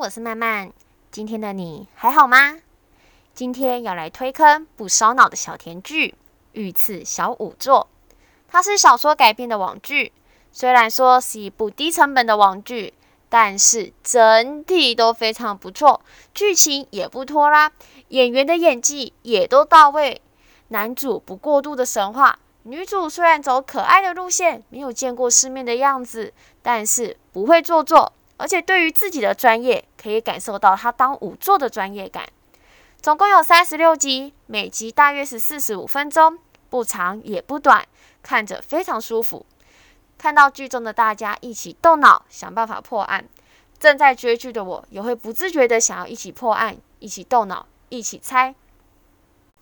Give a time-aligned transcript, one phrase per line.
[0.00, 0.72] 我是曼曼。
[1.10, 2.56] 今天的你还好吗？
[3.34, 6.10] 今天要来推坑不烧脑的小甜剧
[6.52, 7.88] 《御赐小仵作》。
[8.46, 10.12] 它是小说改编的网剧，
[10.52, 12.94] 虽然说是一部低成本的网剧，
[13.28, 16.00] 但是整体都非常不错，
[16.32, 17.72] 剧情也不拖拉，
[18.10, 20.22] 演员的演技也都到位。
[20.68, 28.12] 男主不过度的神话，女主虽然走可爱的路线，没有见过世面的样子，但是不会做作。
[28.40, 32.26] 而且对于自己的专业，可以感受到他当仵作的专业感。
[33.00, 36.38] 总共有三十六集，每集大约是四十五分钟，
[36.70, 37.86] 不长也不短，
[38.22, 39.44] 看着非常舒服。
[40.16, 43.24] 看到剧中的大家一起动脑想办法破案，
[43.78, 48.54] 正在追剧的我也会不自觉的想要一起破案，一起动脑，一起猜。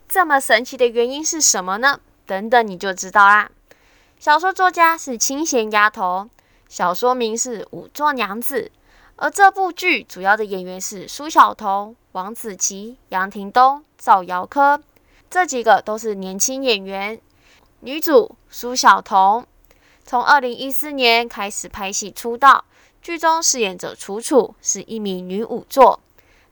[0.08, 2.00] 这么神奇的原因是什么呢？
[2.24, 3.50] 等等你就知道啦。
[4.18, 6.30] 小说作家是清闲丫头。
[6.68, 8.72] 小说名是《仵作娘子》，
[9.16, 14.82] 而这部剧主要的演员是苏小彤、王子琪、杨廷东、赵瑶珂，
[15.30, 17.18] 这几个都是年轻演员。
[17.80, 19.46] 女主苏小彤
[20.04, 22.64] 从二零一四年开始拍戏出道，
[23.00, 26.00] 剧中饰演者楚楚是一名女仵作。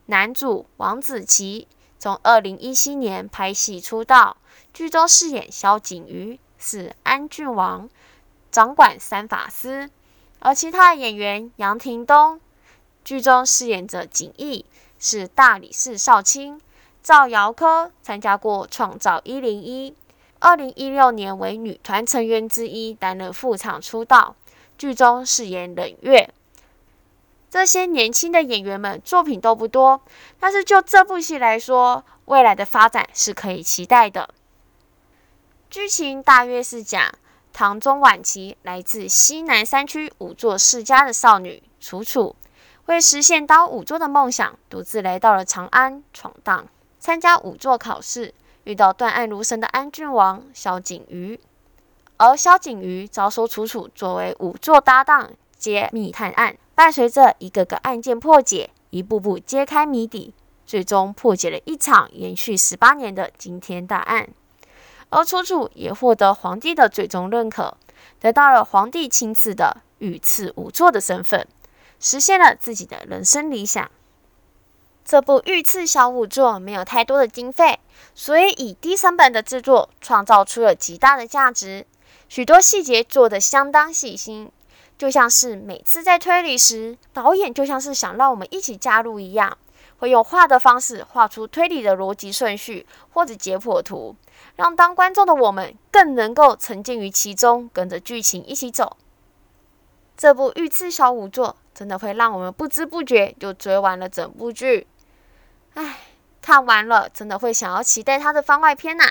[0.07, 1.67] 男主王子琪
[1.99, 4.37] 从二零一七年拍戏出道，
[4.73, 7.87] 剧中饰演萧景瑜是安郡王，
[8.51, 9.89] 掌管三法司。
[10.39, 12.39] 而其他演员杨廷东，
[13.05, 14.65] 剧中饰演着景逸，
[14.97, 16.59] 是大理寺少卿；
[17.03, 19.91] 赵瑶珂参加过《创造一零一》，
[20.39, 24.35] 二零一六年为女团成员之一，担任副场出道，
[24.75, 26.27] 剧中饰演冷月。
[27.51, 30.01] 这些年轻的演员们作品都不多，
[30.39, 34.31] 但是就这部戏来说，未来的发展是可以期待的。
[35.69, 37.13] 剧情大约是讲。
[37.53, 42.35] 唐中晚期，来自西南山区五座世家的少女楚楚，
[42.85, 46.67] 为实现当仵作的梦想，独自来到了长安闯荡，
[46.99, 51.39] 参加仵作考试，遇到断案如神的安郡王萧景瑜，
[52.17, 60.35] 而萧景瑜招收楚楚作为仵作搭档，揭秘探案，伴随着一个个案件破解，一步步揭开谜底，
[60.67, 64.29] 最终破解了一场延续十八年的惊天大案。
[65.09, 67.75] 而楚楚也获得皇帝的最终认可，
[68.19, 71.47] 得到了皇帝亲赐的御赐仵作的身份，
[71.99, 73.89] 实现了自己的人生理想。
[75.03, 77.79] 这部御赐小仵作没有太多的经费，
[78.15, 81.85] 所以以低成本的制作，创造出了极大的价值。
[82.27, 84.51] 许多细节做得相当细心，
[84.97, 89.57] 就像是每次在推理时，导演就像是想让我们一起加入一样。
[89.97, 94.15] 会用画的方式画出推理的逻辑顺序或者解剖图，
[94.55, 98.97] 让当观众的我们更能够沉浸于其中，跟着剧情一起走。
[100.17, 104.87] 这部御赐小仵作真的会让我们不知不觉就追完了整部剧。
[105.73, 105.97] 唉，
[106.41, 109.03] 看完了真的会想要期待它的番外篇呐。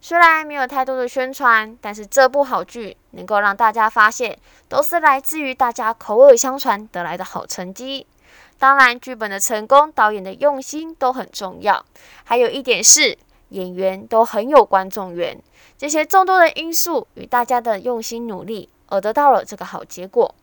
[0.00, 4.38] 虽然没有太多的宣传，但是这部好剧能够让大家发现，
[4.68, 8.06] 都是来自于大家口耳相传得来的好成绩。
[8.58, 11.84] 当然，剧本的成功、导演的用心都很重要。
[12.24, 13.16] 还有一点是，
[13.48, 15.40] 演员都很有观众缘。
[15.76, 20.34] 这些众多的因素与大家的用心努力，而得到了这个好结果。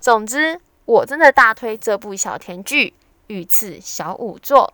[0.00, 2.86] 总之，我真的大推这部小甜剧
[3.26, 4.72] 《御赐小仵作》。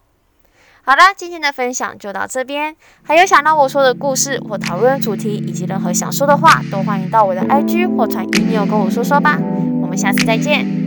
[0.85, 2.77] 好啦，今天的分享就到这边。
[3.03, 9.37] 还有想让我说的故事或讨论主题，以及任何想说的话，都欢迎到我的 IG 或传 email 跟我说说吧。
[9.83, 10.86] 我们下次再见。